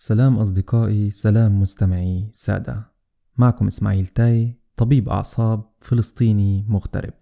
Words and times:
سلام 0.00 0.38
أصدقائي 0.38 1.10
سلام 1.10 1.60
مستمعي 1.60 2.30
سادة. 2.32 2.92
معكم 3.36 3.66
إسماعيل 3.66 4.06
تاي 4.06 4.60
طبيب 4.76 5.08
أعصاب 5.08 5.64
فلسطيني 5.80 6.64
مغترب. 6.68 7.14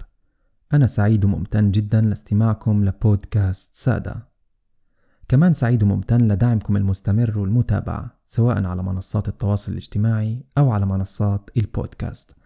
أنا 0.72 0.86
سعيد 0.86 1.24
وممتن 1.24 1.70
جدا 1.70 2.00
لاستماعكم 2.00 2.84
لبودكاست 2.84 3.76
سادة. 3.76 4.28
كمان 5.28 5.54
سعيد 5.54 5.82
وممتن 5.82 6.28
لدعمكم 6.28 6.76
المستمر 6.76 7.38
والمتابعة 7.38 8.20
سواء 8.26 8.64
على 8.64 8.82
منصات 8.82 9.28
التواصل 9.28 9.72
الاجتماعي 9.72 10.46
أو 10.58 10.70
على 10.70 10.86
منصات 10.86 11.50
البودكاست. 11.56 12.36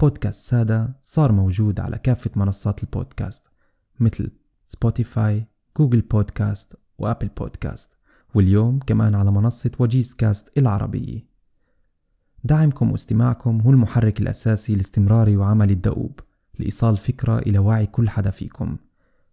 بودكاست 0.00 0.48
سادة 0.48 0.98
صار 1.02 1.32
موجود 1.32 1.80
على 1.80 1.98
كافة 1.98 2.30
منصات 2.36 2.82
البودكاست 2.82 3.50
مثل 4.00 4.30
سبوتيفاي 4.68 5.46
جوجل 5.78 6.00
بودكاست 6.00 6.76
وأبل 6.98 7.28
بودكاست 7.28 7.95
واليوم 8.36 8.78
كمان 8.78 9.14
على 9.14 9.32
منصة 9.32 9.70
وجيز 9.78 10.14
كاست 10.14 10.58
العربية 10.58 11.26
دعمكم 12.44 12.92
واستماعكم 12.92 13.60
هو 13.60 13.70
المحرك 13.70 14.20
الأساسي 14.20 14.74
لاستمراري 14.74 15.36
وعملي 15.36 15.72
الدؤوب 15.72 16.20
لإيصال 16.58 16.96
فكرة 16.96 17.38
إلى 17.38 17.58
وعي 17.58 17.86
كل 17.86 18.08
حدا 18.08 18.30
فيكم. 18.30 18.76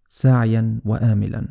ساعيا 0.10 0.82
وآملا. 0.86 1.48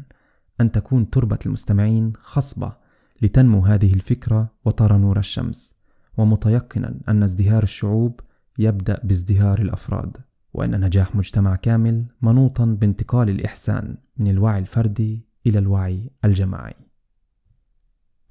أن 0.60 0.72
تكون 0.72 1.10
تربة 1.10 1.38
المستمعين 1.46 2.12
خصبة 2.22 2.76
لتنمو 3.22 3.60
هذه 3.60 3.94
الفكرة 3.94 4.50
وترى 4.64 4.98
نور 4.98 5.18
الشمس. 5.18 5.74
ومتيقنا 6.18 7.00
أن 7.08 7.22
ازدهار 7.22 7.62
الشعوب 7.62 8.20
يبدأ 8.58 9.00
بازدهار 9.04 9.60
الأفراد. 9.60 10.16
وأن 10.54 10.80
نجاح 10.80 11.16
مجتمع 11.16 11.56
كامل 11.56 12.06
منوطا 12.22 12.64
بانتقال 12.64 13.30
الإحسان 13.30 13.96
من 14.16 14.30
الوعي 14.30 14.58
الفردي 14.58 15.26
إلى 15.46 15.58
الوعي 15.58 16.10
الجماعي. 16.24 16.91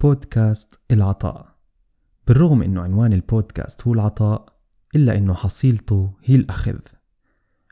بودكاست 0.01 0.79
العطاء. 0.91 1.55
بالرغم 2.27 2.63
أنه 2.63 2.81
عنوان 2.81 3.13
البودكاست 3.13 3.87
هو 3.87 3.93
العطاء 3.93 4.45
إلا 4.95 5.17
أنه 5.17 5.33
حصيلته 5.33 6.13
هي 6.23 6.35
الأخذ. 6.35 6.79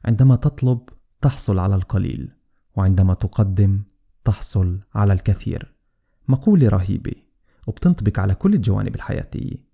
عندما 0.05 0.35
تطلب 0.35 0.89
تحصل 1.21 1.59
على 1.59 1.75
القليل 1.75 2.31
وعندما 2.75 3.13
تقدم 3.13 3.83
تحصل 4.23 4.79
على 4.95 5.13
الكثير. 5.13 5.75
مقولة 6.27 6.69
رهيبة 6.69 7.13
وبتنطبق 7.67 8.19
على 8.19 8.35
كل 8.35 8.53
الجوانب 8.53 8.95
الحياتية. 8.95 9.65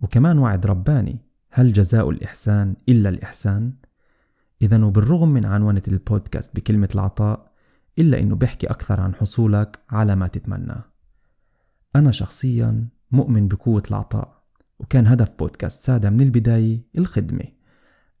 وكمان 0.00 0.38
وعد 0.38 0.66
رباني 0.66 1.18
هل 1.50 1.72
جزاء 1.72 2.10
الإحسان 2.10 2.76
إلا 2.88 3.08
الإحسان؟ 3.08 3.74
إذا 4.62 4.84
وبالرغم 4.84 5.28
من 5.28 5.44
عنونة 5.44 5.82
البودكاست 5.88 6.56
بكلمة 6.56 6.88
العطاء 6.94 7.52
إلا 7.98 8.20
إنه 8.20 8.36
بيحكي 8.36 8.66
أكثر 8.66 9.00
عن 9.00 9.14
حصولك 9.14 9.78
على 9.90 10.16
ما 10.16 10.26
تتمنى. 10.26 10.91
أنا 11.96 12.10
شخصيا 12.10 12.88
مؤمن 13.10 13.48
بقوة 13.48 13.82
العطاء 13.90 14.42
وكان 14.78 15.06
هدف 15.06 15.34
بودكاست 15.38 15.84
سادة 15.84 16.10
من 16.10 16.20
البداية 16.20 16.86
الخدمة 16.98 17.44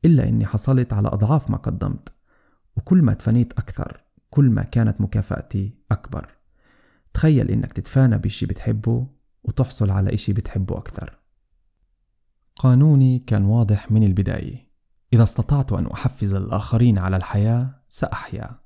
إلا 0.04 0.28
إني 0.28 0.46
حصلت 0.46 0.92
على 0.92 1.08
أضعاف 1.08 1.50
ما 1.50 1.56
قدمت 1.56 2.12
وكل 2.76 3.02
ما 3.02 3.14
تفانيت 3.14 3.52
أكثر 3.52 4.04
كل 4.30 4.50
ما 4.50 4.62
كانت 4.62 5.00
مكافأتي 5.00 5.74
أكبر. 5.92 6.28
تخيل 7.14 7.50
إنك 7.50 7.72
تتفانى 7.72 8.18
بشي 8.18 8.46
بتحبه 8.46 9.06
وتحصل 9.44 9.90
على 9.90 10.14
إشي 10.14 10.32
بتحبه 10.32 10.78
أكثر. 10.78 11.18
قانوني 12.56 13.18
كان 13.18 13.44
واضح 13.44 13.92
من 13.92 14.02
البداية 14.02 14.72
إذا 15.12 15.22
استطعت 15.22 15.72
أن 15.72 15.86
أحفز 15.86 16.34
الآخرين 16.34 16.98
على 16.98 17.16
الحياة 17.16 17.82
سأحيا. 17.88 18.60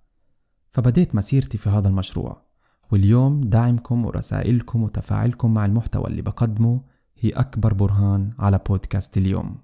فبديت 0.72 1.14
مسيرتي 1.14 1.58
في 1.58 1.68
هذا 1.68 1.88
المشروع. 1.88 2.45
واليوم 2.90 3.40
دعمكم 3.44 4.06
ورسائلكم 4.06 4.82
وتفاعلكم 4.82 5.54
مع 5.54 5.64
المحتوى 5.64 6.06
اللي 6.06 6.22
بقدمه 6.22 6.80
هي 7.18 7.30
أكبر 7.30 7.74
برهان 7.74 8.30
على 8.38 8.60
بودكاست 8.68 9.18
اليوم. 9.18 9.58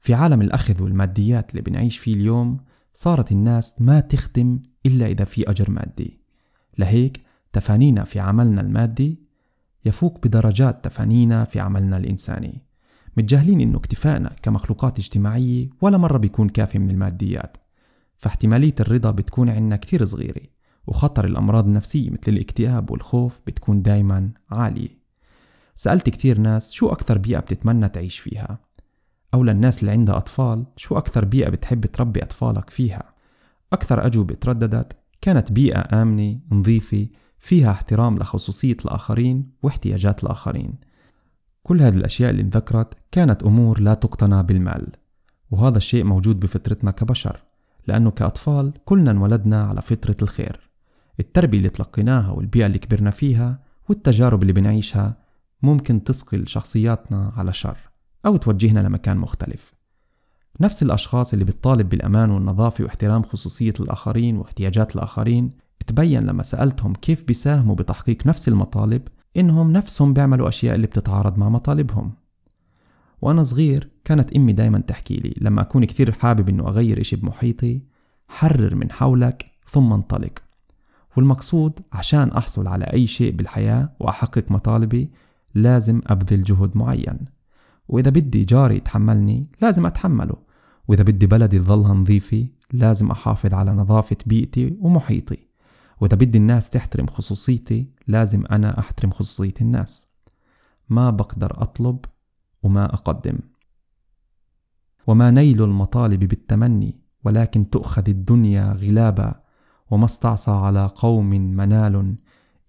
في 0.00 0.14
عالم 0.14 0.40
الأخذ 0.42 0.82
والماديات 0.82 1.50
اللي 1.50 1.62
بنعيش 1.62 1.98
فيه 1.98 2.14
اليوم 2.14 2.58
صارت 2.94 3.32
الناس 3.32 3.82
ما 3.82 4.00
تخدم 4.00 4.58
إلا 4.86 5.06
إذا 5.06 5.24
في 5.24 5.50
أجر 5.50 5.70
مادي. 5.70 6.20
لهيك 6.78 7.20
تفانينا 7.52 8.04
في 8.04 8.20
عملنا 8.20 8.60
المادي 8.60 9.22
يفوق 9.84 10.26
بدرجات 10.26 10.84
تفانينا 10.84 11.44
في 11.44 11.60
عملنا 11.60 11.96
الإنساني. 11.96 12.62
متجاهلين 13.16 13.60
إنه 13.60 13.78
اكتفائنا 13.78 14.30
كمخلوقات 14.42 14.98
اجتماعية 14.98 15.68
ولا 15.80 15.98
مرة 15.98 16.18
بيكون 16.18 16.48
كافي 16.48 16.78
من 16.78 16.90
الماديات. 16.90 17.56
فاحتمالية 18.16 18.74
الرضا 18.80 19.10
بتكون 19.10 19.48
عنا 19.48 19.76
كثير 19.76 20.04
صغيرة. 20.04 20.55
وخطر 20.86 21.24
الأمراض 21.24 21.66
النفسية 21.66 22.10
مثل 22.10 22.20
الاكتئاب 22.28 22.90
والخوف 22.90 23.40
بتكون 23.46 23.82
دايما 23.82 24.30
عالية. 24.50 24.98
سألت 25.74 26.08
كثير 26.08 26.38
ناس 26.38 26.72
شو 26.72 26.88
أكثر 26.88 27.18
بيئة 27.18 27.38
بتتمنى 27.38 27.88
تعيش 27.88 28.18
فيها؟ 28.18 28.58
أو 29.34 29.44
للناس 29.44 29.80
اللي 29.80 29.90
عندها 29.90 30.16
أطفال 30.16 30.66
شو 30.76 30.98
أكثر 30.98 31.24
بيئة 31.24 31.48
بتحب 31.48 31.86
تربي 31.86 32.22
أطفالك 32.22 32.70
فيها؟ 32.70 33.14
أكثر 33.72 34.06
أجوبة 34.06 34.34
ترددت 34.34 34.96
كانت 35.20 35.52
بيئة 35.52 36.02
آمنة 36.02 36.38
نظيفة 36.50 37.08
فيها 37.38 37.70
احترام 37.70 38.18
لخصوصية 38.18 38.76
الآخرين 38.84 39.50
واحتياجات 39.62 40.24
الآخرين. 40.24 40.74
كل 41.62 41.82
هذه 41.82 41.96
الأشياء 41.96 42.30
اللي 42.30 42.42
انذكرت 42.42 42.94
كانت 43.12 43.42
أمور 43.42 43.80
لا 43.80 43.94
تقتنى 43.94 44.42
بالمال. 44.42 44.92
وهذا 45.50 45.78
الشيء 45.78 46.04
موجود 46.04 46.40
بفطرتنا 46.40 46.90
كبشر 46.90 47.42
لأنه 47.86 48.10
كأطفال 48.10 48.72
كلنا 48.84 49.10
انولدنا 49.10 49.62
على 49.62 49.82
فطرة 49.82 50.16
الخير. 50.22 50.65
التربية 51.20 51.58
اللي 51.58 51.68
تلقيناها 51.68 52.30
والبيئة 52.30 52.66
اللي 52.66 52.78
كبرنا 52.78 53.10
فيها 53.10 53.62
والتجارب 53.88 54.42
اللي 54.42 54.52
بنعيشها 54.52 55.16
ممكن 55.62 56.04
تسقل 56.04 56.48
شخصياتنا 56.48 57.32
على 57.36 57.52
شر 57.52 57.78
أو 58.26 58.36
توجهنا 58.36 58.80
لمكان 58.80 59.16
مختلف. 59.16 59.74
نفس 60.60 60.82
الأشخاص 60.82 61.32
اللي 61.32 61.44
بتطالب 61.44 61.88
بالأمان 61.88 62.30
والنظافة 62.30 62.84
واحترام 62.84 63.22
خصوصية 63.22 63.74
الآخرين 63.80 64.36
واحتياجات 64.36 64.96
الآخرين 64.96 65.50
تبين 65.86 66.26
لما 66.26 66.42
سألتهم 66.42 66.94
كيف 66.94 67.24
بيساهموا 67.24 67.74
بتحقيق 67.74 68.26
نفس 68.26 68.48
المطالب 68.48 69.02
إنهم 69.36 69.72
نفسهم 69.72 70.12
بيعملوا 70.12 70.48
أشياء 70.48 70.74
اللي 70.74 70.86
بتتعارض 70.86 71.38
مع 71.38 71.48
مطالبهم. 71.48 72.12
وأنا 73.22 73.42
صغير 73.42 73.90
كانت 74.04 74.32
أمي 74.32 74.52
دايما 74.52 74.78
تحكي 74.78 75.16
لي 75.16 75.34
لما 75.40 75.62
أكون 75.62 75.84
كثير 75.84 76.12
حابب 76.12 76.48
إنه 76.48 76.68
أغير 76.68 77.00
إشي 77.00 77.16
بمحيطي 77.16 77.82
حرر 78.28 78.74
من 78.74 78.92
حولك 78.92 79.46
ثم 79.68 79.92
انطلق. 79.92 80.45
والمقصود 81.16 81.80
عشان 81.92 82.30
أحصل 82.30 82.66
على 82.66 82.84
أي 82.84 83.06
شيء 83.06 83.32
بالحياة 83.32 83.92
وأحقق 84.00 84.50
مطالبي 84.50 85.10
لازم 85.54 86.00
أبذل 86.06 86.42
جهد 86.42 86.76
معين. 86.76 87.18
وإذا 87.88 88.10
بدي 88.10 88.44
جاري 88.44 88.76
يتحملني 88.76 89.50
لازم 89.62 89.86
أتحمله. 89.86 90.36
وإذا 90.88 91.02
بدي 91.02 91.26
بلدي 91.26 91.58
تظلها 91.58 91.94
نظيفة 91.94 92.48
لازم 92.72 93.10
أحافظ 93.10 93.54
على 93.54 93.72
نظافة 93.72 94.16
بيئتي 94.26 94.76
ومحيطي. 94.80 95.38
وإذا 96.00 96.16
بدي 96.16 96.38
الناس 96.38 96.70
تحترم 96.70 97.06
خصوصيتي 97.06 97.90
لازم 98.06 98.44
أنا 98.50 98.78
أحترم 98.78 99.10
خصوصية 99.10 99.54
الناس. 99.60 100.06
ما 100.88 101.10
بقدر 101.10 101.62
أطلب 101.62 102.04
وما 102.62 102.84
أقدم. 102.84 103.38
وما 105.06 105.30
نيل 105.30 105.62
المطالب 105.62 106.24
بالتمني 106.24 107.00
ولكن 107.24 107.70
تؤخذ 107.70 108.08
الدنيا 108.08 108.72
غلابا. 108.72 109.45
وما 109.90 110.04
استعصى 110.04 110.50
على 110.50 110.86
قوم 110.86 111.30
منال 111.30 112.16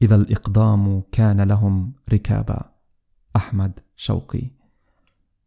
إذا 0.01 0.15
الإقدام 0.15 1.01
كان 1.11 1.41
لهم 1.41 1.93
ركابا. 2.13 2.71
أحمد 3.35 3.79
شوقي. 3.95 4.51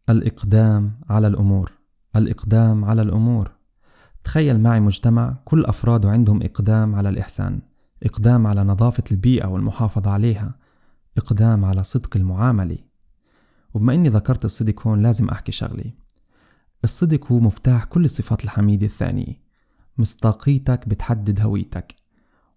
الإقدام 0.09 0.93
على 1.11 1.27
الأمور. 1.27 1.73
الإقدام 2.17 2.85
على 2.85 3.03
الأمور. 3.03 3.51
تخيل 4.25 4.61
معي 4.61 4.81
مجتمع 4.81 5.37
كل 5.45 5.65
أفراده 5.65 6.11
عندهم 6.11 6.43
إقدام 6.43 6.95
على 6.95 7.09
الإحسان. 7.09 7.61
إقدام 8.03 8.47
على 8.47 8.65
نظافة 8.65 9.05
البيئة 9.13 9.47
والمحافظة 9.47 10.11
عليها. 10.11 10.55
إقدام 11.19 11.65
على 11.65 11.85
صدق 11.85 12.17
المعاملة. 12.17 12.79
وبما 13.75 13.95
إني 13.95 14.09
ذكرت 14.09 14.45
الصدق 14.45 14.87
هون 14.87 15.03
لازم 15.03 15.29
أحكي 15.29 15.53
شغلي 15.53 15.95
الصدق 16.85 17.33
هو 17.33 17.41
مفتاح 17.41 17.85
كل 17.85 18.05
الصفات 18.05 18.45
الحميدة 18.45 18.87
الثانية. 18.87 19.50
مصداقيتك 20.01 20.89
بتحدد 20.89 21.41
هويتك 21.41 21.95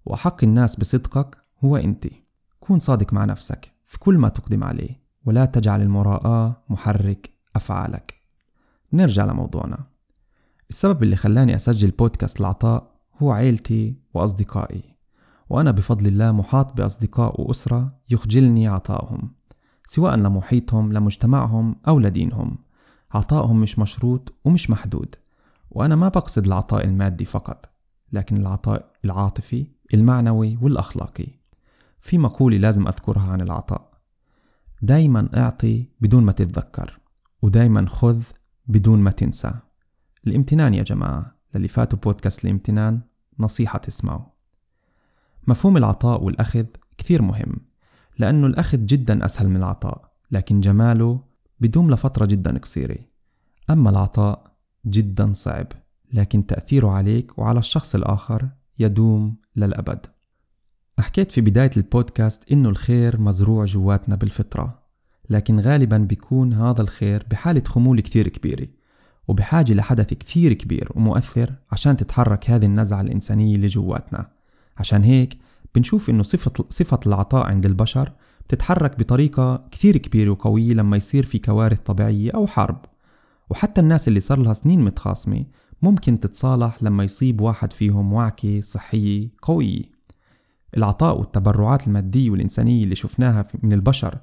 وأحق 0.05 0.43
الناس 0.43 0.79
بصدقك 0.79 1.37
هو 1.63 1.77
أنت. 1.77 2.07
كون 2.59 2.79
صادق 2.79 3.13
مع 3.13 3.25
نفسك 3.25 3.71
في 3.85 3.99
كل 3.99 4.17
ما 4.17 4.29
تقدم 4.29 4.63
عليه 4.63 5.03
ولا 5.25 5.45
تجعل 5.45 5.81
المراءة 5.81 6.63
محرك 6.69 7.29
أفعالك. 7.55 8.13
نرجع 8.93 9.25
لموضوعنا. 9.25 9.77
السبب 10.69 11.03
اللي 11.03 11.15
خلاني 11.15 11.55
أسجل 11.55 11.91
بودكاست 11.91 12.39
العطاء 12.39 12.91
هو 13.21 13.31
عيلتي 13.31 13.95
وأصدقائي 14.13 14.83
وأنا 15.49 15.71
بفضل 15.71 16.07
الله 16.07 16.31
محاط 16.31 16.73
بأصدقاء 16.73 17.41
وأسرة 17.41 17.87
يخجلني 18.09 18.67
عطائهم 18.67 19.31
سواء 19.87 20.15
لمحيطهم 20.15 20.93
لمجتمعهم 20.93 21.75
أو 21.87 21.99
لدينهم. 21.99 22.57
عطائهم 23.11 23.59
مش 23.59 23.79
مشروط 23.79 24.33
ومش 24.45 24.69
محدود. 24.69 25.15
وأنا 25.73 25.95
ما 25.95 26.07
بقصد 26.07 26.45
العطاء 26.45 26.85
المادي 26.85 27.25
فقط 27.25 27.69
لكن 28.11 28.37
العطاء 28.37 28.91
العاطفي 29.05 29.67
المعنوي 29.93 30.57
والأخلاقي. 30.61 31.27
في 31.99 32.17
مقولة 32.17 32.57
لازم 32.57 32.87
أذكرها 32.87 33.31
عن 33.31 33.41
العطاء. 33.41 33.93
دايما 34.81 35.29
أعطي 35.37 35.87
بدون 36.01 36.23
ما 36.23 36.31
تتذكر 36.31 36.99
ودايما 37.41 37.85
خذ 37.89 38.23
بدون 38.67 38.99
ما 38.99 39.11
تنسى. 39.11 39.53
الامتنان 40.27 40.73
يا 40.73 40.83
جماعة 40.83 41.35
للي 41.55 41.67
فاتوا 41.67 41.99
بودكاست 41.99 42.45
الامتنان 42.45 43.01
نصيحة 43.39 43.79
تسمعوا. 43.79 44.25
مفهوم 45.47 45.77
العطاء 45.77 46.23
والأخذ 46.23 46.65
كثير 46.97 47.21
مهم 47.21 47.55
لأنه 48.19 48.47
الأخذ 48.47 48.85
جدا 48.85 49.25
أسهل 49.25 49.49
من 49.49 49.57
العطاء 49.57 50.13
لكن 50.31 50.61
جماله 50.61 51.23
بدوم 51.59 51.91
لفترة 51.91 52.25
جدا 52.25 52.57
قصيرة. 52.57 52.97
أما 53.69 53.89
العطاء 53.89 54.52
جدا 54.85 55.33
صعب 55.33 55.67
لكن 56.13 56.45
تأثيره 56.45 56.89
عليك 56.89 57.39
وعلى 57.39 57.59
الشخص 57.59 57.95
الآخر 57.95 58.49
يدوم 58.79 59.35
للأبد. 59.55 60.05
حكيت 60.99 61.31
في 61.31 61.41
بداية 61.41 61.71
البودكاست 61.77 62.51
إنه 62.51 62.69
الخير 62.69 63.21
مزروع 63.21 63.65
جواتنا 63.65 64.15
بالفطرة 64.15 64.83
لكن 65.29 65.59
غالبا 65.59 65.97
بيكون 65.97 66.53
هذا 66.53 66.81
الخير 66.81 67.25
بحالة 67.31 67.63
خمول 67.65 68.01
كثير 68.01 68.27
كبيرة 68.27 68.67
وبحاجة 69.27 69.73
لحدث 69.73 70.13
كثير 70.13 70.53
كبير 70.53 70.91
ومؤثر 70.95 71.53
عشان 71.71 71.97
تتحرك 71.97 72.49
هذه 72.49 72.65
النزعة 72.65 73.01
الإنسانية 73.01 73.55
اللي 73.55 73.67
جواتنا. 73.67 74.29
عشان 74.77 75.03
هيك 75.03 75.37
بنشوف 75.75 76.09
إنه 76.09 76.23
صفة, 76.23 76.65
صفة 76.69 76.99
العطاء 77.07 77.45
عند 77.45 77.65
البشر 77.65 78.11
بتتحرك 78.47 78.99
بطريقة 78.99 79.67
كثير 79.71 79.97
كبيرة 79.97 80.31
وقوية 80.31 80.73
لما 80.73 80.97
يصير 80.97 81.25
في 81.25 81.39
كوارث 81.39 81.79
طبيعية 81.79 82.31
أو 82.31 82.47
حرب. 82.47 82.85
وحتى 83.49 83.81
الناس 83.81 84.07
اللي 84.07 84.19
صار 84.19 84.39
لها 84.39 84.53
سنين 84.53 84.83
متخاصمة 84.83 85.45
ممكن 85.81 86.19
تتصالح 86.19 86.77
لما 86.83 87.03
يصيب 87.03 87.41
واحد 87.41 87.73
فيهم 87.73 88.13
وعكة 88.13 88.61
صحية 88.61 89.29
قوية. 89.41 89.93
العطاء 90.77 91.19
والتبرعات 91.19 91.87
المادية 91.87 92.29
والإنسانية 92.29 92.83
اللي 92.83 92.95
شفناها 92.95 93.45
من 93.63 93.73
البشر 93.73 94.17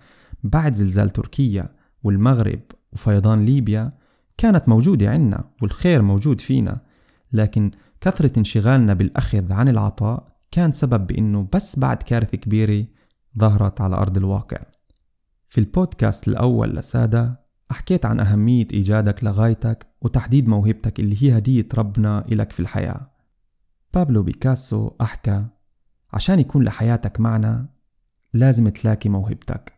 بعد 0.45 0.75
زلزال 0.75 1.11
تركيا 1.11 1.69
والمغرب 2.03 2.61
وفيضان 2.93 3.45
ليبيا 3.45 3.91
كانت 4.39 4.69
موجودة 4.69 5.11
عنا 5.11 5.45
والخير 5.63 6.03
موجود 6.03 6.41
فينا 6.41 6.81
لكن 7.33 7.71
كثرة 8.01 8.39
انشغالنا 8.39 8.95
بالأخذ 8.95 9.53
عن 9.53 9.69
العطاء 9.69 10.37
كان 10.51 10.73
سبب 10.73 11.07
بأنه 11.07 11.49
بس 11.55 11.79
بعد 11.79 12.03
كارثة 12.03 12.39
كبيرة 12.39 12.87
ظهرت 13.39 13.81
على 13.81 13.97
أرض 13.97 14.17
الواقع. 14.17 14.59
في 15.49 15.59
البودكاست 15.59 16.29
الأول 16.29 16.71
لسادة 16.77 17.41
حكيت 17.73 18.07
عن 18.07 18.21
أهمية 18.21 18.67
إيجادك 18.73 19.25
لغايتك 19.25 19.87
وتحديد 20.03 20.49
موهبتك 20.49 21.01
اللي 21.01 21.23
هي 21.23 21.39
هدية 21.39 21.69
ربنا 21.75 22.25
إلك 22.29 22.53
في 22.53 22.61
الحياة. 22.61 23.11
بابلو 23.95 24.23
بيكاسو 24.23 24.91
أحكى 25.01 25.47
عشان 26.13 26.39
يكون 26.39 26.65
لحياتك 26.65 27.21
معنى 27.21 27.67
لازم 28.33 28.69
تلاقي 28.69 29.11
موهبتك. 29.11 29.73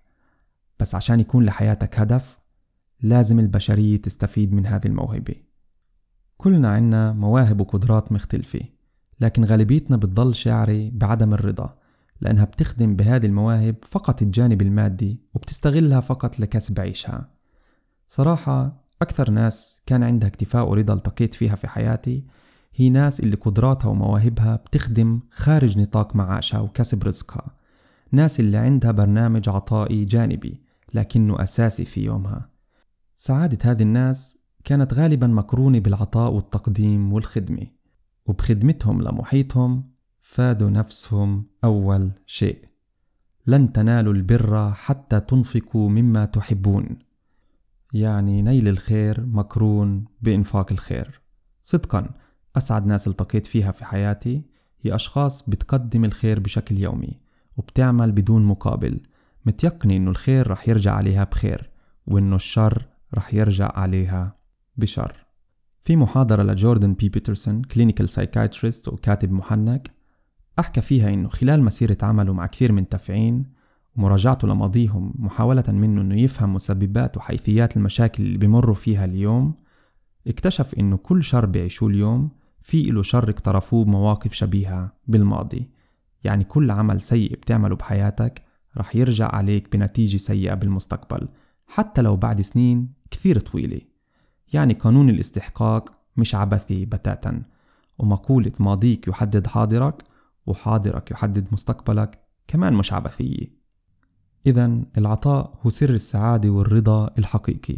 بس 0.81 0.94
عشان 0.94 1.21
يكون 1.21 1.44
لحياتك 1.44 2.00
هدف 2.00 2.39
لازم 3.00 3.39
البشرية 3.39 3.97
تستفيد 3.97 4.53
من 4.53 4.67
هذه 4.67 4.87
الموهبة. 4.87 5.35
كلنا 6.37 6.73
عنا 6.73 7.12
مواهب 7.12 7.61
وقدرات 7.61 8.12
مختلفة 8.12 8.61
لكن 9.21 9.44
غالبيتنا 9.44 9.97
بتضل 9.97 10.35
شاعرة 10.35 10.91
بعدم 10.93 11.35
الرضا 11.35 11.79
لأنها 12.21 12.44
بتخدم 12.44 12.97
بهذه 12.97 13.27
المواهب 13.27 13.77
فقط 13.91 14.23
الجانب 14.23 14.62
المادي 14.62 15.21
وبتستغلها 15.35 16.00
فقط 16.00 16.41
لكسب 16.41 16.81
عيشها. 16.81 17.42
صراحة 18.14 18.85
أكثر 19.03 19.31
ناس 19.31 19.82
كان 19.87 20.03
عندها 20.03 20.29
اكتفاء 20.29 20.69
ورضا 20.69 20.94
التقيت 20.94 21.35
فيها 21.35 21.56
في 21.56 21.69
حياتي 21.69 22.25
هي 22.75 22.91
ناس 22.91 23.20
اللي 23.20 23.37
قدراتها 23.37 23.88
ومواهبها 23.88 24.56
بتخدم 24.56 25.20
خارج 25.31 25.79
نطاق 25.79 26.17
معاشها 26.17 26.61
وكسب 26.61 27.05
رزقها. 27.05 27.56
ناس 28.11 28.41
اللي 28.41 28.56
عندها 28.56 28.91
برنامج 28.91 29.49
عطائي 29.49 30.05
جانبي 30.05 30.62
لكنه 30.94 31.43
أساسي 31.43 31.85
في 31.85 32.05
يومها. 32.05 32.50
سعادة 33.14 33.70
هذه 33.70 33.82
الناس 33.82 34.38
كانت 34.65 34.94
غالبا 34.94 35.26
مقرونة 35.26 35.79
بالعطاء 35.79 36.32
والتقديم 36.32 37.12
والخدمة 37.12 37.67
وبخدمتهم 38.26 39.03
لمحيطهم 39.03 39.91
فادوا 40.20 40.70
نفسهم 40.70 41.47
أول 41.65 42.11
شيء. 42.26 42.69
لن 43.47 43.73
تنالوا 43.73 44.12
البر 44.12 44.70
حتى 44.73 45.20
تنفقوا 45.20 45.91
مما 45.91 46.25
تحبون. 46.25 47.12
يعني 47.93 48.43
نيل 48.43 48.69
الخير 48.69 49.27
مقرون 49.27 50.05
بإنفاق 50.23 50.73
الخير. 50.73 51.21
صدقا 51.62 52.11
أسعد 52.56 52.87
ناس 52.87 53.09
التقيت 53.09 53.47
فيها 53.47 53.73
في 53.73 53.85
حياتي. 53.85 54.43
هي 54.81 54.94
أشخاص 54.94 55.50
بتقدم 55.50 56.05
الخير 56.05 56.41
بشكل 56.41 56.79
يومي 56.79 57.21
وبتعمل 57.56 58.12
بدون 58.12 58.44
مقابل. 58.44 59.00
متيقنة 59.47 59.97
إنه 59.97 60.11
الخير 60.11 60.50
رح 60.50 60.69
يرجع 60.69 60.94
عليها 60.94 61.25
بخير 61.25 61.71
وإنه 62.06 62.37
الشر 62.37 62.87
رح 63.15 63.35
يرجع 63.35 63.73
عليها 63.75 64.37
بشر. 64.77 65.27
في 65.83 65.97
محاضرة 65.97 66.43
لجوردن 66.43 66.94
بي 66.94 67.09
بيترسون 67.09 67.62
clinical 67.62 68.09
psychiatrist 68.09 68.89
وكاتب 68.89 69.33
محنك 69.33 69.91
أحكى 70.59 70.81
فيها 70.81 71.15
إنه 71.15 71.29
خلال 71.29 71.62
مسيرة 71.62 71.97
عمله 72.03 72.33
مع 72.33 72.47
كثير 72.47 72.73
من 72.73 72.89
يافعين 72.89 73.52
ومراجعته 73.97 74.49
لماضيهم 74.49 75.15
محاولة 75.19 75.65
منه 75.69 76.00
إنه 76.00 76.21
يفهم 76.21 76.55
مسببات 76.55 77.17
وحيثيات 77.17 77.77
المشاكل 77.77 78.23
اللي 78.23 78.39
بمروا 78.39 78.75
فيها 78.75 79.05
اليوم 79.05 79.55
اكتشف 80.27 80.75
إنه 80.75 80.97
كل 80.97 81.25
شر 81.25 81.47
بيعيشوه 81.47 81.89
اليوم 81.89 82.31
في 82.61 82.91
إله 82.91 83.03
شر 83.03 83.31
اقترفوه 83.31 83.85
بمواقف 83.85 84.33
شبيهة 84.33 84.93
بالماضي. 85.06 85.71
يعني 86.25 86.44
كل 86.44 86.71
عمل 86.71 87.00
سيء 87.00 87.33
بتعمله 87.33 87.77
بحياتك 87.77 88.43
رح 88.77 88.97
يرجع 88.97 89.35
عليك 89.35 89.77
بنتيجة 89.77 90.17
سيئة 90.17 90.55
بالمستقبل 90.55 91.29
حتى 91.67 92.03
لو 92.03 92.17
بعد 92.17 92.41
سنين 92.41 92.93
كثير 93.11 93.39
طويلة. 93.39 93.81
يعني 94.53 94.75
قانون 94.75 95.11
الاستحقاق 95.11 95.93
مش 96.17 96.35
عبثي 96.35 96.85
بتاتا 96.85 97.43
ومقولة 97.99 98.53
ماضيك 98.61 99.09
يحدد 99.09 99.47
حاضرك 99.47 100.03
وحاضرك 100.47 101.11
يحدد 101.11 101.47
مستقبلك 101.53 102.21
كمان 102.49 102.73
مش 102.75 102.93
عبثية. 102.93 103.62
إذا 104.47 104.83
العطاء 104.99 105.59
هو 105.62 105.71
سر 105.71 105.91
السعادة 105.91 106.50
والرضا 106.50 107.11
الحقيقي. 107.19 107.77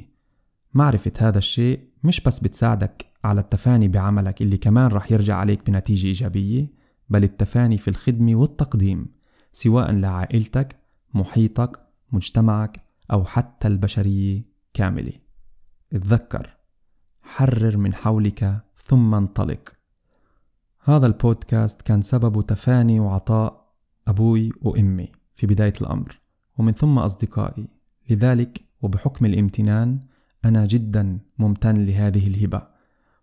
معرفة 0.75 1.13
هذا 1.19 1.39
الشيء 1.39 1.89
مش 2.05 2.21
بس 2.21 2.41
بتساعدك 2.41 3.07
على 3.25 3.41
التفاني 3.41 3.89
بعملك 3.89 4.43
اللي 4.43 4.57
كمان 4.57 4.91
رح 4.91 5.13
يرجع 5.13 5.37
عليك 5.37 5.71
بنتيجة 5.71 6.07
إيجابية 6.07 6.73
بل 7.09 7.25
التفاني 7.25 7.79
في 7.79 7.89
الخدمة 7.89 8.35
والتقديم 8.35 9.07
سواء 9.53 9.93
لعائلتك 9.93 10.77
محيطك 11.15 11.81
مجتمعك 12.13 12.81
أو 13.13 13.25
حتى 13.25 13.69
البشرية 13.69 14.43
كاملة. 14.75 15.13
اتذكر 15.93 16.57
حرر 17.23 17.77
من 17.77 17.95
حولك 17.95 18.65
ثم 18.85 19.15
انطلق. 19.15 19.73
هذا 20.81 21.07
البودكاست 21.07 21.83
كان 21.83 22.03
سببه 22.03 22.43
تفاني 22.43 23.01
وعطاء 23.01 23.75
أبوي 24.09 24.53
وأمي 24.63 25.13
في 25.35 25.47
بداية 25.47 25.73
الأمر. 25.81 26.24
ومن 26.59 26.73
ثم 26.73 26.99
أصدقائي 26.99 27.69
لذلك 28.11 28.65
وبحكم 28.83 29.27
الامتنان 29.27 30.01
أنا 30.45 30.67
جدا 30.67 31.21
ممتن 31.39 31.85
لهذه 31.85 32.27
الهبة 32.27 32.67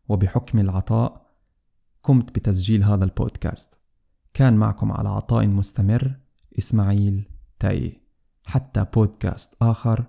وبحكم 0.09 0.59
العطاء 0.59 1.21
قمت 2.03 2.35
بتسجيل 2.35 2.83
هذا 2.83 3.03
البودكاست. 3.03 3.79
كان 4.33 4.53
معكم 4.53 4.91
على 4.91 5.09
عطاء 5.09 5.47
مستمر 5.47 6.15
إسماعيل 6.59 7.29
تاي. 7.59 8.01
حتى 8.45 8.85
بودكاست 8.93 9.55
آخر 9.61 10.05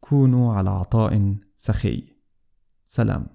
كونوا 0.00 0.54
على 0.54 0.70
عطاء 0.70 1.36
سخي. 1.56 2.16
سلام. 2.84 3.26